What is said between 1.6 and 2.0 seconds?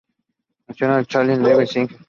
Inc.